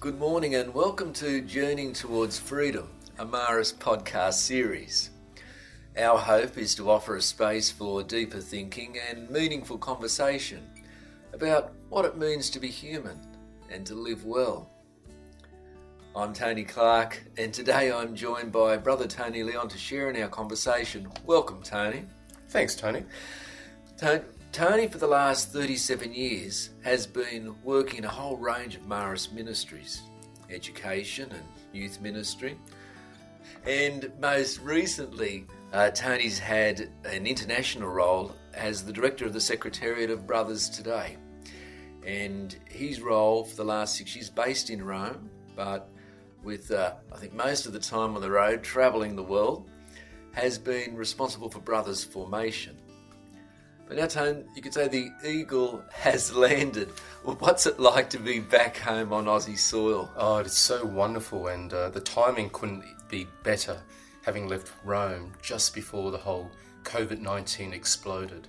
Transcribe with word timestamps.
Good 0.00 0.20
morning 0.20 0.54
and 0.54 0.72
welcome 0.72 1.12
to 1.14 1.40
Journeying 1.40 1.92
Towards 1.92 2.38
Freedom, 2.38 2.88
a 3.18 3.26
Marist 3.26 3.78
podcast 3.78 4.34
series. 4.34 5.10
Our 5.98 6.18
hope 6.18 6.56
is 6.56 6.76
to 6.76 6.88
offer 6.88 7.16
a 7.16 7.20
space 7.20 7.68
for 7.68 8.04
deeper 8.04 8.38
thinking 8.38 8.96
and 9.10 9.28
meaningful 9.28 9.76
conversation 9.76 10.70
about 11.32 11.72
what 11.88 12.04
it 12.04 12.16
means 12.16 12.48
to 12.50 12.60
be 12.60 12.68
human 12.68 13.18
and 13.72 13.84
to 13.86 13.96
live 13.96 14.24
well. 14.24 14.70
I'm 16.14 16.32
Tony 16.32 16.62
Clark, 16.62 17.20
and 17.36 17.52
today 17.52 17.90
I'm 17.90 18.14
joined 18.14 18.52
by 18.52 18.76
Brother 18.76 19.08
Tony 19.08 19.42
Leon 19.42 19.66
to 19.66 19.78
share 19.78 20.10
in 20.10 20.22
our 20.22 20.28
conversation. 20.28 21.08
Welcome, 21.26 21.60
Tony. 21.60 22.04
Thanks, 22.50 22.76
Tony. 22.76 23.02
Tony, 23.96 24.22
for 24.58 24.98
the 24.98 25.06
last 25.06 25.52
37 25.52 26.12
years, 26.12 26.70
has 26.82 27.06
been 27.06 27.54
working 27.62 27.98
in 27.98 28.04
a 28.04 28.08
whole 28.08 28.36
range 28.36 28.74
of 28.74 28.82
Marist 28.82 29.32
ministries 29.32 30.02
education 30.50 31.30
and 31.30 31.44
youth 31.72 32.00
ministry. 32.00 32.58
And 33.64 34.10
most 34.20 34.58
recently, 34.58 35.46
uh, 35.72 35.90
Tony's 35.90 36.40
had 36.40 36.88
an 37.04 37.24
international 37.24 37.88
role 37.88 38.34
as 38.52 38.84
the 38.84 38.92
director 38.92 39.24
of 39.24 39.32
the 39.32 39.40
Secretariat 39.40 40.10
of 40.10 40.26
Brothers 40.26 40.68
Today. 40.68 41.18
And 42.04 42.56
his 42.68 43.00
role 43.00 43.44
for 43.44 43.54
the 43.54 43.64
last 43.64 43.94
six 43.94 44.16
years, 44.16 44.28
based 44.28 44.70
in 44.70 44.84
Rome, 44.84 45.30
but 45.54 45.88
with 46.42 46.72
uh, 46.72 46.94
I 47.12 47.16
think 47.18 47.32
most 47.32 47.66
of 47.66 47.72
the 47.72 47.78
time 47.78 48.16
on 48.16 48.20
the 48.20 48.30
road, 48.30 48.64
travelling 48.64 49.14
the 49.14 49.22
world, 49.22 49.70
has 50.32 50.58
been 50.58 50.96
responsible 50.96 51.48
for 51.48 51.60
Brothers 51.60 52.02
Formation. 52.02 52.76
But 53.88 53.96
now, 53.96 54.06
Tone, 54.06 54.44
you 54.54 54.60
could 54.60 54.74
say 54.74 54.86
the 54.86 55.10
eagle 55.26 55.82
has 55.90 56.34
landed. 56.34 56.92
Well, 57.24 57.36
what's 57.36 57.64
it 57.64 57.80
like 57.80 58.10
to 58.10 58.18
be 58.18 58.38
back 58.38 58.76
home 58.76 59.14
on 59.14 59.24
Aussie 59.24 59.58
soil? 59.58 60.12
Oh, 60.14 60.36
it's 60.36 60.58
so 60.58 60.84
wonderful, 60.84 61.46
and 61.46 61.72
uh, 61.72 61.88
the 61.88 62.00
timing 62.00 62.50
couldn't 62.50 62.84
be 63.08 63.26
better, 63.42 63.80
having 64.26 64.46
left 64.46 64.70
Rome 64.84 65.32
just 65.40 65.74
before 65.74 66.10
the 66.10 66.18
whole 66.18 66.50
COVID 66.84 67.20
19 67.20 67.72
exploded. 67.72 68.46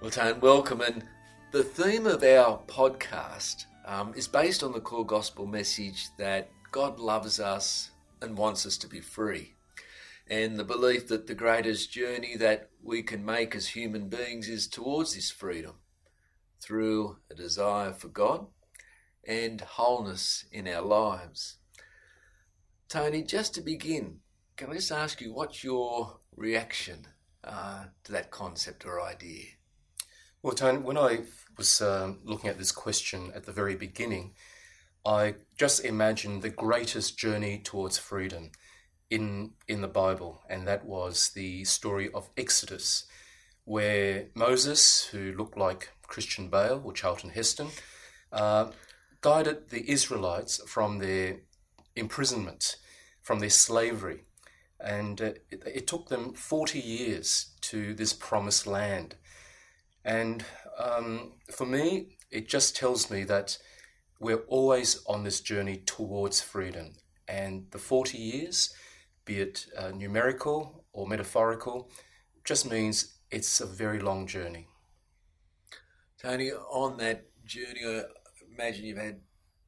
Well, 0.00 0.10
Tone, 0.10 0.40
welcome. 0.40 0.80
And 0.80 1.04
the 1.52 1.62
theme 1.62 2.08
of 2.08 2.24
our 2.24 2.58
podcast 2.66 3.66
um, 3.86 4.12
is 4.16 4.26
based 4.26 4.64
on 4.64 4.72
the 4.72 4.80
core 4.80 5.06
gospel 5.06 5.46
message 5.46 6.08
that 6.18 6.50
God 6.72 6.98
loves 6.98 7.38
us 7.38 7.92
and 8.20 8.36
wants 8.36 8.66
us 8.66 8.76
to 8.78 8.88
be 8.88 8.98
free 8.98 9.54
and 10.30 10.56
the 10.56 10.64
belief 10.64 11.08
that 11.08 11.26
the 11.26 11.34
greatest 11.34 11.90
journey 11.90 12.36
that 12.36 12.70
we 12.80 13.02
can 13.02 13.24
make 13.24 13.56
as 13.56 13.68
human 13.68 14.08
beings 14.08 14.48
is 14.48 14.68
towards 14.68 15.14
this 15.14 15.28
freedom 15.28 15.74
through 16.60 17.16
a 17.28 17.34
desire 17.34 17.92
for 17.92 18.06
God 18.06 18.46
and 19.26 19.60
wholeness 19.60 20.44
in 20.52 20.68
our 20.68 20.82
lives. 20.82 21.56
Tony, 22.88 23.22
just 23.24 23.54
to 23.54 23.60
begin, 23.60 24.20
can 24.56 24.70
I 24.70 24.74
just 24.74 24.92
ask 24.92 25.20
you 25.20 25.34
what's 25.34 25.64
your 25.64 26.20
reaction 26.36 27.08
uh, 27.42 27.86
to 28.04 28.12
that 28.12 28.30
concept 28.30 28.86
or 28.86 29.02
idea? 29.02 29.46
Well, 30.42 30.54
Tony, 30.54 30.78
when 30.78 30.96
I 30.96 31.24
was 31.58 31.82
um, 31.82 32.20
looking 32.22 32.50
at 32.50 32.58
this 32.58 32.72
question 32.72 33.32
at 33.34 33.46
the 33.46 33.52
very 33.52 33.74
beginning, 33.74 34.34
I 35.04 35.34
just 35.58 35.84
imagined 35.84 36.42
the 36.42 36.50
greatest 36.50 37.18
journey 37.18 37.58
towards 37.58 37.98
freedom 37.98 38.52
in 39.10 39.50
in 39.66 39.80
the 39.80 39.88
Bible, 39.88 40.42
and 40.48 40.66
that 40.66 40.86
was 40.86 41.30
the 41.30 41.64
story 41.64 42.10
of 42.14 42.30
Exodus, 42.36 43.06
where 43.64 44.26
Moses, 44.34 45.06
who 45.06 45.32
looked 45.32 45.58
like 45.58 45.90
Christian 46.06 46.48
Bale 46.48 46.80
or 46.84 46.92
Charlton 46.92 47.30
Heston, 47.30 47.68
uh, 48.32 48.70
guided 49.20 49.70
the 49.70 49.90
Israelites 49.90 50.60
from 50.66 50.98
their 50.98 51.40
imprisonment, 51.96 52.76
from 53.20 53.40
their 53.40 53.50
slavery, 53.50 54.24
and 54.78 55.20
uh, 55.20 55.32
it, 55.50 55.62
it, 55.66 55.86
took 55.88 56.08
them 56.08 56.32
forty 56.32 56.78
years 56.80 57.50
to 57.62 57.92
this 57.94 58.12
promised 58.12 58.66
land. 58.66 59.16
And 60.04 60.44
um, 60.78 61.32
for 61.52 61.66
me, 61.66 62.16
it 62.30 62.48
just 62.48 62.76
tells 62.76 63.10
me 63.10 63.24
that 63.24 63.58
we're 64.20 64.44
always 64.48 65.02
on 65.06 65.24
this 65.24 65.40
journey 65.40 65.78
towards 65.84 66.40
freedom, 66.40 66.92
and 67.26 67.66
the 67.72 67.78
forty 67.78 68.18
years 68.18 68.72
be 69.30 69.38
it 69.38 69.66
uh, 69.78 69.90
numerical 69.90 70.84
or 70.92 71.06
metaphorical, 71.06 71.88
just 72.44 72.68
means 72.68 73.18
it's 73.30 73.60
a 73.60 73.66
very 73.66 74.00
long 74.00 74.26
journey. 74.26 74.66
Tony, 76.20 76.50
on 76.50 76.96
that 76.96 77.26
journey, 77.44 77.82
I 77.86 78.02
imagine 78.52 78.86
you've 78.86 78.98
had 78.98 79.20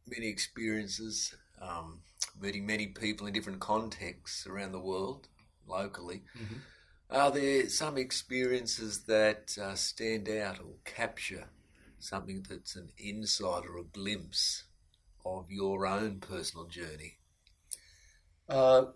many 0.08 0.26
experiences, 0.26 1.32
um, 1.60 2.00
meeting 2.40 2.66
many 2.66 2.88
people 2.88 3.28
in 3.28 3.32
different 3.32 3.60
contexts 3.60 4.48
around 4.48 4.72
the 4.72 4.80
world, 4.80 5.28
locally. 5.68 6.22
Mm-hmm. 6.36 6.58
Are 7.10 7.30
there 7.30 7.68
some 7.68 7.96
experiences 7.96 9.04
that 9.04 9.56
uh, 9.62 9.76
stand 9.76 10.28
out 10.28 10.58
or 10.58 10.74
capture 10.84 11.50
something 12.00 12.44
that's 12.48 12.74
an 12.74 12.88
insight 12.98 13.62
or 13.68 13.78
a 13.78 13.84
glimpse 13.84 14.64
of 15.24 15.46
your 15.50 15.86
own 15.86 16.18
personal 16.18 16.66
journey? 16.66 17.18
Uh, 18.48 18.86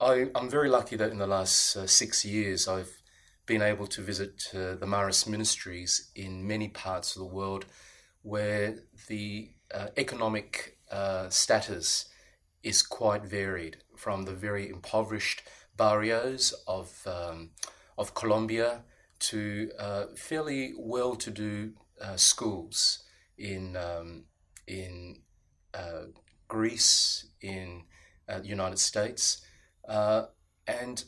I, 0.00 0.26
am 0.34 0.50
very 0.50 0.68
lucky 0.68 0.96
that 0.96 1.12
in 1.12 1.18
the 1.18 1.26
last 1.26 1.76
uh, 1.76 1.86
six 1.86 2.24
years 2.24 2.68
I've 2.68 3.02
been 3.46 3.62
able 3.62 3.86
to 3.88 4.02
visit 4.02 4.48
uh, 4.54 4.74
the 4.74 4.86
Marist 4.86 5.28
ministries 5.28 6.10
in 6.14 6.46
many 6.46 6.68
parts 6.68 7.16
of 7.16 7.20
the 7.20 7.34
world 7.34 7.66
where 8.22 8.78
the 9.08 9.50
uh, 9.72 9.88
economic 9.96 10.78
uh, 10.90 11.28
status 11.28 12.06
is 12.62 12.82
quite 12.82 13.24
varied 13.24 13.78
from 13.96 14.24
the 14.24 14.32
very 14.32 14.68
impoverished 14.68 15.42
barrios 15.76 16.52
of, 16.66 17.00
um, 17.06 17.50
of 17.98 18.14
Colombia 18.14 18.82
to 19.18 19.70
uh, 19.78 20.06
fairly 20.16 20.74
well 20.76 21.14
to 21.16 21.30
do 21.30 21.72
uh, 22.00 22.16
schools 22.16 23.04
in, 23.38 23.76
um, 23.76 24.24
in 24.66 25.18
Greece, 26.48 27.26
in 27.40 27.84
the 28.28 28.46
United 28.46 28.78
States. 28.78 29.40
Uh, 29.86 30.26
and 30.66 31.04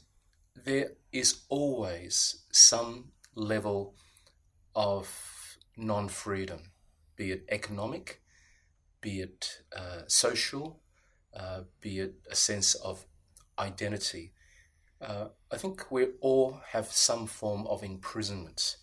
there 0.65 0.93
is 1.13 1.43
always 1.49 2.45
some 2.51 3.13
level 3.35 3.95
of 4.75 5.57
non 5.77 6.09
freedom, 6.09 6.73
be 7.17 7.33
it 7.33 7.45
economic, 7.49 8.21
be 9.01 9.21
it 9.21 9.63
uh, 9.77 10.03
social, 10.07 10.81
uh, 11.35 11.61
be 11.81 12.01
it 12.01 12.15
a 12.31 12.35
sense 12.35 12.75
of 12.75 13.07
identity. 13.59 14.33
Uh, 15.01 15.29
I 15.53 15.57
think 15.57 15.91
we 15.91 16.07
all 16.21 16.61
have 16.69 16.87
some 16.87 17.27
form 17.27 17.67
of 17.67 17.83
imprisonment. 17.83 18.77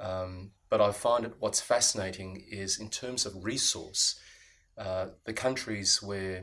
Um, 0.00 0.52
but 0.70 0.80
I 0.80 0.92
find 0.92 1.24
it 1.24 1.34
what's 1.38 1.60
fascinating 1.60 2.44
is 2.50 2.78
in 2.78 2.90
terms 2.90 3.26
of 3.26 3.44
resource, 3.44 4.20
uh, 4.76 5.06
the 5.24 5.32
countries 5.32 6.02
where 6.02 6.42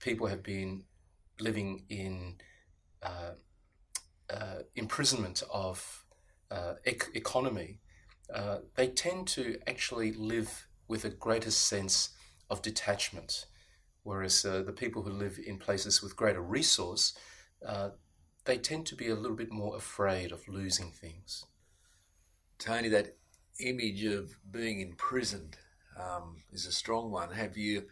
people 0.00 0.26
have 0.26 0.42
been 0.42 0.84
living 1.40 1.84
in 1.88 2.36
uh, 3.02 3.32
uh, 4.30 4.62
imprisonment 4.74 5.42
of 5.52 6.04
uh, 6.50 6.74
ec- 6.84 7.10
economy, 7.14 7.80
uh, 8.34 8.58
they 8.76 8.88
tend 8.88 9.26
to 9.28 9.58
actually 9.66 10.12
live 10.12 10.68
with 10.88 11.04
a 11.04 11.10
greater 11.10 11.50
sense 11.50 12.10
of 12.48 12.62
detachment. 12.62 13.46
Whereas 14.02 14.44
uh, 14.44 14.62
the 14.62 14.72
people 14.72 15.02
who 15.02 15.10
live 15.10 15.38
in 15.44 15.58
places 15.58 16.02
with 16.02 16.16
greater 16.16 16.42
resource, 16.42 17.14
they 18.44 18.58
tend 18.58 18.84
to 18.86 18.94
be 18.94 19.08
a 19.08 19.14
little 19.14 19.36
bit 19.36 19.50
more 19.50 19.76
afraid 19.76 20.30
of 20.30 20.46
losing 20.48 20.90
things. 20.90 21.46
Tony, 22.58 22.88
that 22.88 23.16
image 23.60 24.04
of 24.04 24.36
being 24.50 24.80
imprisoned 24.80 25.56
um, 25.98 26.42
is 26.52 26.66
a 26.66 26.72
strong 26.72 27.10
one. 27.10 27.30
Have 27.32 27.56
you 27.56 27.84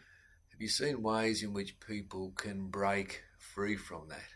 have 0.50 0.60
you 0.60 0.68
seen 0.68 1.02
ways 1.02 1.42
in 1.42 1.52
which 1.52 1.80
people 1.80 2.32
can 2.36 2.68
break 2.68 3.22
free 3.42 3.76
from 3.76 4.08
that? 4.08 4.30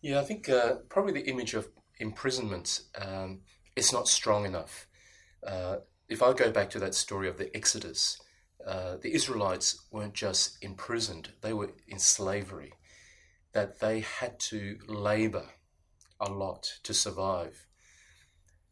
Yeah, 0.00 0.20
I 0.20 0.24
think 0.24 0.48
uh, 0.48 0.76
probably 0.88 1.12
the 1.12 1.28
image 1.28 1.54
of 1.54 1.68
imprisonment 1.98 2.82
um, 3.00 3.40
is 3.76 3.92
not 3.92 4.08
strong 4.08 4.44
enough. 4.44 4.86
Uh, 5.46 5.76
if 6.08 6.22
I 6.22 6.32
go 6.32 6.50
back 6.50 6.70
to 6.70 6.78
that 6.80 6.94
story 6.94 7.28
of 7.28 7.38
the 7.38 7.54
Exodus, 7.56 8.20
uh, 8.66 8.96
the 9.00 9.14
Israelites 9.14 9.86
weren't 9.90 10.14
just 10.14 10.58
imprisoned, 10.62 11.30
they 11.40 11.52
were 11.52 11.72
in 11.88 11.98
slavery, 11.98 12.72
that 13.52 13.80
they 13.80 14.00
had 14.00 14.38
to 14.40 14.78
labor 14.86 15.46
a 16.20 16.30
lot 16.30 16.70
to 16.82 16.94
survive. 16.94 17.66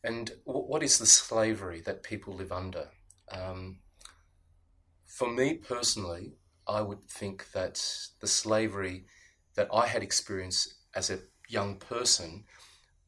And 0.05 0.33
w- 0.47 0.67
what 0.67 0.83
is 0.83 0.99
the 0.99 1.07
slavery 1.07 1.81
that 1.83 2.03
people 2.03 2.35
live 2.35 2.53
under? 2.53 2.89
Um, 3.31 3.79
for 5.07 5.31
me 5.31 5.55
personally, 5.55 6.33
I 6.67 6.81
would 6.81 7.05
think 7.05 7.51
that 7.53 7.85
the 8.21 8.27
slavery 8.27 9.07
that 9.55 9.69
I 9.73 9.87
had 9.87 10.03
experienced 10.03 10.75
as 10.95 11.11
a 11.11 11.21
young 11.49 11.77
person 11.77 12.45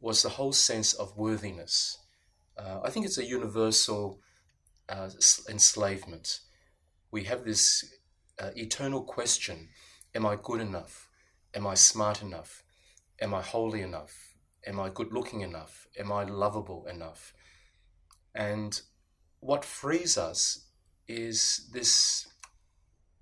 was 0.00 0.22
the 0.22 0.28
whole 0.30 0.52
sense 0.52 0.92
of 0.92 1.16
worthiness. 1.16 1.98
Uh, 2.56 2.80
I 2.84 2.90
think 2.90 3.06
it's 3.06 3.18
a 3.18 3.24
universal 3.24 4.20
uh, 4.88 5.08
enslavement 5.48 6.40
we 7.14 7.22
have 7.22 7.44
this 7.44 7.94
uh, 8.40 8.50
eternal 8.56 9.02
question 9.04 9.68
Am 10.16 10.26
I 10.26 10.36
good 10.40 10.60
enough? 10.60 11.08
Am 11.54 11.64
I 11.64 11.74
smart 11.74 12.22
enough? 12.22 12.64
Am 13.20 13.32
I 13.32 13.40
holy 13.40 13.82
enough? 13.82 14.34
Am 14.66 14.80
I 14.80 14.88
good 14.88 15.12
looking 15.12 15.40
enough? 15.40 15.86
Am 15.96 16.10
I 16.10 16.24
lovable 16.24 16.86
enough? 16.86 17.32
And 18.34 18.80
what 19.38 19.64
frees 19.64 20.18
us 20.18 20.66
is 21.06 21.70
this 21.72 22.26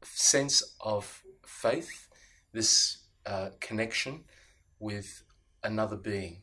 sense 0.04 0.74
of 0.80 1.22
faith, 1.46 2.08
this 2.52 3.04
uh, 3.26 3.50
connection 3.60 4.24
with 4.78 5.22
another 5.62 5.96
being. 5.96 6.42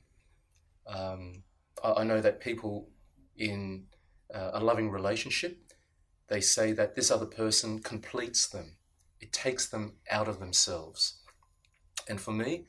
Um, 0.88 1.44
I, 1.84 1.94
I, 1.94 2.04
know 2.04 2.22
that 2.22 2.40
people 2.40 2.90
in 3.38 3.86
uh, 4.34 4.52
a 4.54 4.64
loving 4.64 4.90
relationship, 4.90 5.74
they 6.30 6.42
say 6.42 6.72
that 6.74 6.96
this 6.96 7.12
other 7.12 7.26
person 7.26 7.80
completes 7.80 8.48
them. 8.48 8.78
It 9.20 9.34
takes 9.34 9.68
them 9.68 9.98
out 10.10 10.28
of 10.28 10.40
themselves. 10.40 11.20
And 12.08 12.20
for 12.20 12.32
me, 12.32 12.66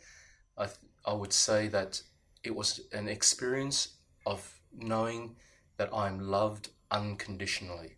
I, 0.57 0.67
th- 0.67 0.79
I 1.07 1.13
would 1.13 1.33
say 1.33 1.69
that 1.69 2.03
it 2.43 2.55
was 2.55 2.81
an 2.93 3.09
experience 3.09 3.97
of 4.27 4.61
knowing 4.77 5.37
that 5.77 5.91
I'm 5.95 6.21
loved 6.21 6.71
unconditionally 6.91 7.97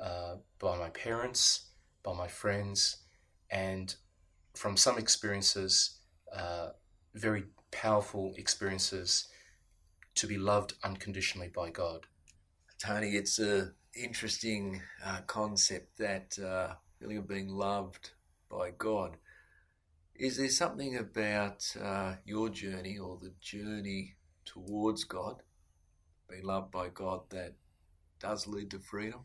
uh, 0.00 0.36
by 0.58 0.78
my 0.78 0.90
parents, 0.90 1.65
by 2.06 2.14
my 2.14 2.28
friends, 2.28 2.98
and 3.50 3.96
from 4.54 4.76
some 4.76 4.96
experiences, 4.96 5.98
uh, 6.32 6.68
very 7.14 7.44
powerful 7.72 8.32
experiences, 8.38 9.28
to 10.14 10.26
be 10.28 10.38
loved 10.38 10.74
unconditionally 10.84 11.48
by 11.48 11.68
God. 11.68 12.06
Tony, 12.78 13.16
it's 13.16 13.38
an 13.40 13.74
interesting 13.92 14.80
uh, 15.04 15.20
concept 15.26 15.98
that 15.98 16.38
uh, 16.38 16.74
feeling 17.00 17.18
of 17.18 17.28
being 17.28 17.48
loved 17.48 18.10
by 18.48 18.70
God. 18.78 19.16
Is 20.14 20.36
there 20.38 20.48
something 20.48 20.96
about 20.96 21.66
uh, 21.82 22.14
your 22.24 22.48
journey 22.48 22.98
or 22.98 23.18
the 23.20 23.32
journey 23.40 24.14
towards 24.44 25.02
God, 25.04 25.42
being 26.30 26.44
loved 26.44 26.70
by 26.70 26.88
God, 26.88 27.22
that 27.30 27.54
does 28.20 28.46
lead 28.46 28.70
to 28.70 28.78
freedom? 28.78 29.24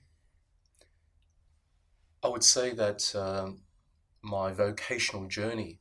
I 2.23 2.27
would 2.27 2.43
say 2.43 2.73
that 2.73 3.15
um, 3.15 3.61
my 4.21 4.51
vocational 4.51 5.27
journey 5.27 5.79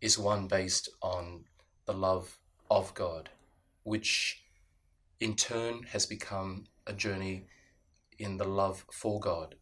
is 0.00 0.18
one 0.18 0.46
based 0.46 0.90
on 1.02 1.44
the 1.86 1.94
love 1.94 2.38
of 2.70 2.92
God, 2.94 3.30
which 3.82 4.42
in 5.20 5.36
turn 5.36 5.84
has 5.84 6.04
become 6.04 6.64
a 6.86 6.92
journey 6.92 7.46
in 8.18 8.36
the 8.36 8.44
love 8.44 8.84
for 8.92 9.18
God. 9.20 9.54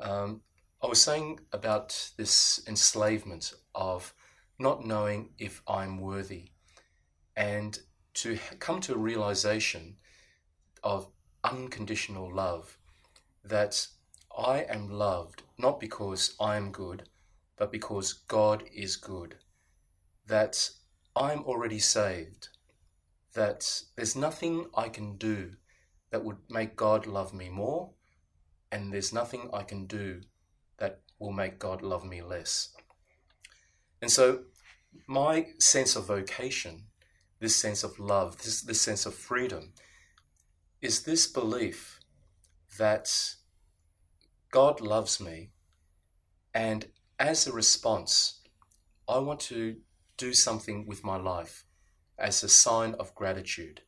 Um, 0.00 0.40
I 0.82 0.88
was 0.88 1.00
saying 1.00 1.38
about 1.52 2.10
this 2.16 2.60
enslavement 2.66 3.52
of 3.74 4.14
not 4.58 4.84
knowing 4.84 5.30
if 5.38 5.62
I'm 5.68 5.98
worthy 5.98 6.50
and 7.36 7.78
to 8.14 8.38
come 8.58 8.80
to 8.80 8.94
a 8.94 8.98
realization 8.98 9.96
of 10.82 11.06
unconditional 11.44 12.34
love 12.34 12.78
that 13.44 13.86
I 14.36 14.60
am 14.60 14.88
loved 14.90 15.42
not 15.58 15.78
because 15.78 16.34
I 16.40 16.56
am 16.56 16.72
good, 16.72 17.08
but 17.56 17.70
because 17.70 18.12
God 18.12 18.64
is 18.74 18.96
good. 18.96 19.36
That 20.26 20.70
I'm 21.14 21.44
already 21.44 21.78
saved. 21.78 22.48
That 23.34 23.82
there's 23.96 24.16
nothing 24.16 24.66
I 24.74 24.88
can 24.88 25.16
do 25.16 25.52
that 26.10 26.24
would 26.24 26.38
make 26.50 26.76
God 26.76 27.06
love 27.06 27.32
me 27.32 27.48
more, 27.48 27.90
and 28.70 28.92
there's 28.92 29.12
nothing 29.12 29.48
I 29.52 29.62
can 29.62 29.86
do 29.86 30.20
that 30.78 31.00
will 31.18 31.32
make 31.32 31.58
God 31.58 31.82
love 31.82 32.04
me 32.04 32.20
less. 32.20 32.74
And 34.02 34.10
so, 34.10 34.44
my 35.06 35.46
sense 35.58 35.96
of 35.96 36.06
vocation, 36.06 36.86
this 37.38 37.56
sense 37.56 37.84
of 37.84 37.98
love, 37.98 38.42
this, 38.42 38.60
this 38.62 38.80
sense 38.80 39.06
of 39.06 39.14
freedom, 39.14 39.72
is 40.80 41.04
this 41.04 41.26
belief 41.26 42.00
that 42.78 43.08
God 44.52 44.82
loves 44.82 45.18
me, 45.18 45.48
and 46.52 46.86
as 47.18 47.46
a 47.46 47.52
response, 47.52 48.42
I 49.08 49.18
want 49.18 49.40
to 49.40 49.76
do 50.18 50.34
something 50.34 50.86
with 50.86 51.02
my 51.02 51.16
life 51.16 51.64
as 52.18 52.42
a 52.42 52.50
sign 52.50 52.94
of 53.00 53.14
gratitude. 53.14 53.80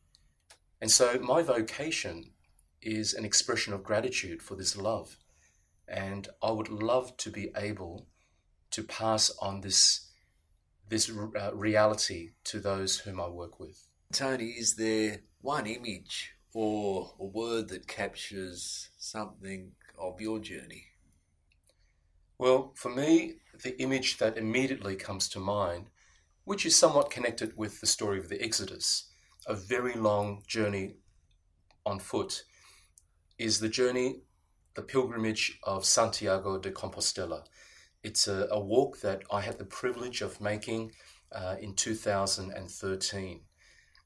And 0.81 0.89
so 0.89 1.19
my 1.19 1.43
vocation 1.43 2.31
is 2.81 3.13
an 3.13 3.25
expression 3.25 3.73
of 3.73 3.83
gratitude 3.83 4.41
for 4.41 4.55
this 4.55 4.75
love. 4.75 5.17
And 5.87 6.27
I 6.41 6.49
would 6.49 6.69
love 6.69 7.15
to 7.17 7.29
be 7.29 7.51
able 7.55 8.07
to 8.71 8.81
pass 8.81 9.31
on 9.39 9.61
this, 9.61 10.09
this 10.89 11.11
uh, 11.11 11.53
reality 11.53 12.31
to 12.45 12.59
those 12.59 12.97
whom 12.97 13.21
I 13.21 13.27
work 13.27 13.59
with. 13.59 13.87
Tony, 14.11 14.49
is 14.49 14.77
there 14.77 15.19
one 15.41 15.67
image 15.67 16.31
or 16.55 17.13
a 17.19 17.25
word 17.25 17.67
that 17.69 17.87
captures 17.87 18.89
something 18.97 19.73
of 19.99 20.21
your 20.21 20.39
journey? 20.39 20.85
Well, 22.37 22.73
for 22.75 22.93
me, 22.93 23.35
the 23.63 23.79
image 23.81 24.17
that 24.17 24.37
immediately 24.37 24.95
comes 24.95 25.29
to 25.29 25.39
mind, 25.39 25.87
which 26.43 26.65
is 26.65 26.75
somewhat 26.75 27.09
connected 27.09 27.53
with 27.57 27.79
the 27.79 27.87
story 27.87 28.19
of 28.19 28.29
the 28.29 28.41
Exodus, 28.41 29.09
a 29.47 29.55
very 29.55 29.93
long 29.93 30.43
journey 30.47 30.95
on 31.85 31.99
foot, 31.99 32.43
is 33.37 33.59
the 33.59 33.69
journey, 33.69 34.21
the 34.75 34.81
pilgrimage 34.81 35.59
of 35.63 35.85
Santiago 35.85 36.57
de 36.57 36.71
Compostela. 36.71 37.43
It's 38.03 38.27
a, 38.27 38.47
a 38.51 38.59
walk 38.59 38.99
that 39.01 39.23
I 39.31 39.41
had 39.41 39.57
the 39.57 39.65
privilege 39.65 40.21
of 40.21 40.41
making 40.41 40.91
uh, 41.31 41.55
in 41.59 41.73
2013, 41.73 43.41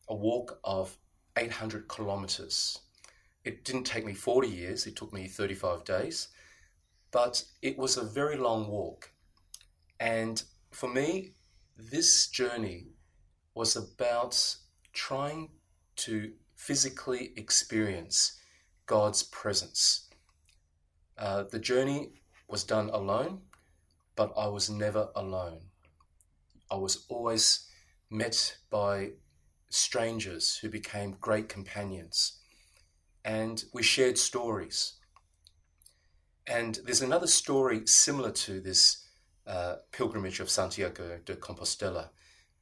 a 0.07 0.15
walk 0.15 0.59
of 0.63 0.97
800 1.36 1.88
kilometers 1.88 2.80
it 3.44 3.63
didn't 3.63 3.86
take 3.86 4.06
me 4.06 4.13
40 4.13 4.47
years, 4.47 4.86
it 4.86 4.95
took 4.95 5.13
me 5.13 5.27
35 5.27 5.83
days, 5.86 6.27
but 7.12 7.44
it 7.62 7.77
was 7.77 7.97
a 7.97 8.03
very 8.03 8.38
long 8.38 8.68
walk. 8.68 9.12
And 10.00 10.41
for 10.72 10.89
me, 10.89 11.34
this 11.77 12.27
journey 12.27 12.88
was 13.55 13.75
about 13.75 14.58
trying 14.93 15.50
to 15.98 16.31
physically 16.55 17.31
experience 17.36 18.39
God's 18.86 19.24
presence. 19.24 20.10
Uh, 21.17 21.43
the 21.43 21.60
journey 21.60 22.22
was 22.48 22.63
done 22.63 22.89
alone, 22.89 23.41
but 24.15 24.34
I 24.38 24.48
was 24.48 24.69
never 24.69 25.10
alone. 25.15 25.60
I 26.72 26.75
was 26.75 27.05
always 27.10 27.67
met 28.10 28.58
by 28.69 29.12
strangers 29.69 30.58
who 30.58 30.69
became 30.69 31.17
great 31.19 31.48
companions 31.48 32.38
and 33.29 33.63
we 33.74 33.83
shared 33.83 34.17
stories. 34.17 34.93
And 36.48 36.79
there's 36.83 37.03
another 37.03 37.27
story 37.27 37.86
similar 37.86 38.31
to 38.31 38.59
this 38.59 39.05
uh, 39.45 39.75
pilgrimage 39.91 40.39
of 40.39 40.50
Santiago 40.50 41.19
de 41.24 41.36
Compostela. 41.36 42.09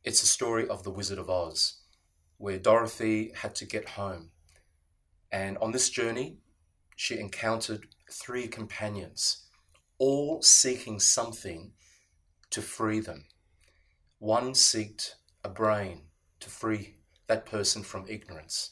It's 0.03 0.23
a 0.23 0.27
story 0.27 0.67
of 0.67 0.83
the 0.83 0.91
Wizard 0.91 1.19
of 1.19 1.29
Oz, 1.29 1.77
where 2.37 2.59
Dorothy 2.59 3.31
had 3.33 3.55
to 3.55 3.65
get 3.65 3.87
home. 3.87 4.31
And 5.31 5.57
on 5.59 5.71
this 5.71 5.89
journey, 5.89 6.39
she 6.97 7.17
encountered 7.17 7.87
three 8.11 8.47
companions, 8.49 9.45
all 9.99 10.41
seeking 10.41 10.99
something 10.99 11.71
to 12.49 12.61
free 12.61 12.99
them. 12.99 13.23
One 14.19 14.53
sought 14.53 15.15
a 15.45 15.49
brain 15.49 16.07
to 16.41 16.49
free 16.49 16.97
that 17.27 17.45
person 17.45 17.83
from 17.83 18.05
ignorance. 18.09 18.71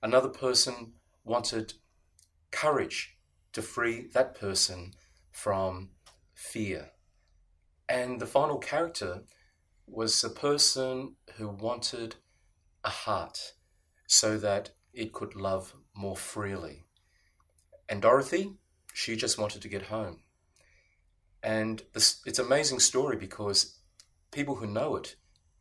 Another 0.00 0.28
person 0.28 0.92
wanted 1.24 1.74
courage 2.50 3.16
to 3.52 3.62
free 3.62 4.08
that 4.14 4.38
person 4.38 4.92
from 5.32 5.90
fear. 6.34 6.90
And 7.88 8.20
the 8.20 8.26
final 8.26 8.58
character 8.58 9.22
was 9.86 10.22
a 10.22 10.30
person 10.30 11.16
who 11.36 11.48
wanted 11.48 12.16
a 12.84 12.90
heart 12.90 13.54
so 14.06 14.38
that 14.38 14.70
it 14.92 15.12
could 15.12 15.34
love 15.34 15.74
more 15.94 16.16
freely. 16.16 16.84
And 17.88 18.00
Dorothy, 18.00 18.54
she 18.92 19.16
just 19.16 19.38
wanted 19.38 19.62
to 19.62 19.68
get 19.68 19.82
home. 19.82 20.20
And 21.42 21.82
this, 21.92 22.20
it's 22.24 22.38
an 22.38 22.46
amazing 22.46 22.80
story 22.80 23.16
because 23.16 23.78
people 24.30 24.56
who 24.56 24.66
know 24.66 24.96
it 24.96 25.16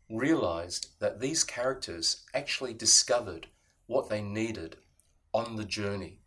realized 0.10 1.00
that 1.00 1.20
these 1.20 1.43
characters 1.43 2.24
actually 2.34 2.74
discovered 2.74 3.48
what 3.88 4.10
they 4.10 4.22
needed 4.22 4.77
on 5.33 5.55
the 5.55 5.65
journey. 5.65 6.19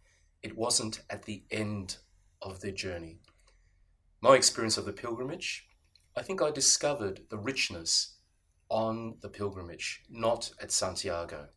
It 0.43 0.57
wasn't 0.57 1.01
at 1.09 1.25
the 1.25 1.45
end 1.51 1.97
of 2.43 2.61
their 2.61 2.73
journey. 2.73 3.19
My 4.21 4.35
experience 4.37 4.77
of 4.77 4.85
the 4.85 4.93
pilgrimage, 4.93 5.67
I 6.17 6.23
think 6.23 6.43
I 6.43 6.51
discovered 6.51 7.23
the 7.31 7.39
richness 7.39 8.17
on 8.69 9.17
the 9.21 9.29
pilgrimage, 9.29 10.03
not 10.11 10.51
at 10.61 10.73
Santiago. 10.73 11.49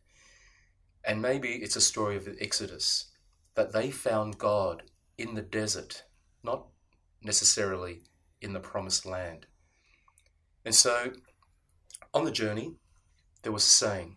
And 1.04 1.22
maybe 1.22 1.54
it's 1.54 1.76
a 1.76 1.80
story 1.80 2.16
of 2.16 2.24
the 2.24 2.36
Exodus, 2.40 3.06
that 3.54 3.72
they 3.72 3.90
found 3.90 4.38
God 4.38 4.84
in 5.18 5.34
the 5.34 5.42
desert 5.42 6.04
not 6.42 6.66
necessarily 7.22 8.02
in 8.40 8.52
the 8.52 8.60
promised 8.60 9.04
land. 9.04 9.46
And 10.64 10.74
so 10.74 11.12
on 12.14 12.24
the 12.24 12.30
journey, 12.30 12.76
there 13.42 13.52
was 13.52 13.64
a 13.64 13.70
saying, 13.70 14.16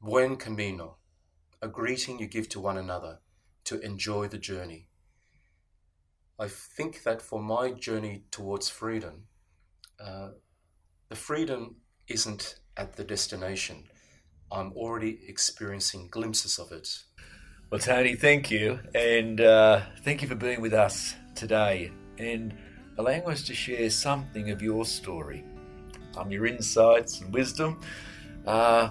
Buen 0.00 0.36
camino, 0.36 0.98
a 1.62 1.68
greeting 1.68 2.18
you 2.18 2.26
give 2.26 2.48
to 2.50 2.60
one 2.60 2.76
another 2.76 3.18
to 3.64 3.80
enjoy 3.80 4.28
the 4.28 4.38
journey. 4.38 4.88
I 6.38 6.48
think 6.48 7.02
that 7.04 7.22
for 7.22 7.40
my 7.40 7.70
journey 7.70 8.24
towards 8.30 8.68
freedom, 8.68 9.24
uh, 9.98 10.30
the 11.08 11.16
freedom 11.16 11.76
isn't 12.08 12.56
at 12.76 12.96
the 12.96 13.04
destination. 13.04 13.84
I'm 14.52 14.72
already 14.74 15.20
experiencing 15.26 16.08
glimpses 16.10 16.58
of 16.58 16.72
it. 16.72 16.88
Well, 17.70 17.80
Tony, 17.80 18.14
thank 18.14 18.50
you. 18.50 18.78
And 18.94 19.40
uh, 19.40 19.80
thank 20.02 20.22
you 20.22 20.28
for 20.28 20.34
being 20.34 20.60
with 20.60 20.74
us 20.74 21.14
today 21.34 21.90
and 22.18 22.54
allowing 22.98 23.24
us 23.24 23.42
to 23.44 23.54
share 23.54 23.90
something 23.90 24.50
of 24.50 24.62
your 24.62 24.84
story, 24.84 25.44
um, 26.16 26.30
your 26.30 26.46
insights 26.46 27.20
and 27.20 27.32
wisdom, 27.32 27.80
uh, 28.46 28.90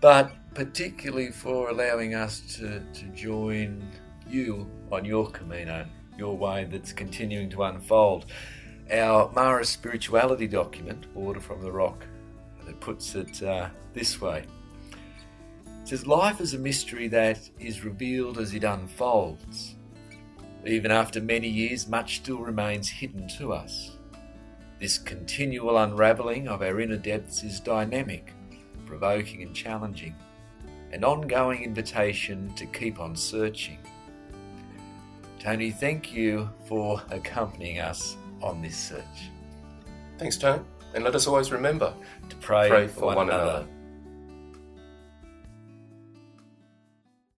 but 0.00 0.32
particularly 0.54 1.30
for 1.30 1.70
allowing 1.70 2.14
us 2.14 2.40
to, 2.56 2.80
to 2.80 3.04
join 3.14 3.82
you 4.28 4.68
on 4.90 5.04
your 5.04 5.30
Camino, 5.30 5.86
your 6.18 6.36
way 6.36 6.64
that's 6.64 6.92
continuing 6.92 7.50
to 7.50 7.64
unfold. 7.64 8.26
Our 8.90 9.28
Marist 9.30 9.66
spirituality 9.66 10.46
document, 10.46 11.06
Water 11.14 11.40
from 11.40 11.62
the 11.62 11.72
Rock, 11.72 12.04
that 12.66 12.80
puts 12.80 13.14
it 13.14 13.42
uh, 13.42 13.68
this 13.94 14.20
way. 14.20 14.44
It 15.82 15.88
says, 15.88 16.06
Life 16.06 16.40
is 16.40 16.54
a 16.54 16.58
mystery 16.58 17.08
that 17.08 17.48
is 17.58 17.84
revealed 17.84 18.38
as 18.38 18.54
it 18.54 18.64
unfolds. 18.64 19.76
Even 20.66 20.90
after 20.90 21.20
many 21.20 21.48
years, 21.48 21.88
much 21.88 22.16
still 22.16 22.38
remains 22.38 22.88
hidden 22.88 23.26
to 23.38 23.52
us. 23.52 23.96
This 24.78 24.98
continual 24.98 25.78
unravelling 25.78 26.48
of 26.48 26.62
our 26.62 26.80
inner 26.80 26.96
depths 26.96 27.42
is 27.42 27.60
dynamic, 27.60 28.32
provoking 28.86 29.42
and 29.42 29.54
challenging, 29.54 30.14
an 30.92 31.04
ongoing 31.04 31.62
invitation 31.62 32.52
to 32.54 32.66
keep 32.66 33.00
on 33.00 33.16
searching. 33.16 33.78
Tony, 35.38 35.70
thank 35.70 36.12
you 36.12 36.48
for 36.66 37.02
accompanying 37.10 37.80
us 37.80 38.16
on 38.42 38.62
this 38.62 38.76
search. 38.76 39.30
Thanks, 40.18 40.36
Tony. 40.36 40.62
And 40.94 41.02
let 41.04 41.14
us 41.14 41.26
always 41.26 41.50
remember 41.50 41.94
To 42.28 42.36
pray, 42.36 42.68
pray 42.68 42.86
for, 42.86 43.00
for 43.00 43.06
one, 43.16 43.28
another. 43.28 43.42
another. 43.50 43.66